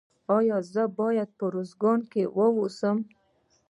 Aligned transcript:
ایا 0.37 0.57
زه 0.73 0.83
باید 0.99 1.29
په 1.39 1.45
نیمروز 1.51 1.71
کې 2.11 2.23
اوسم؟ 2.39 2.97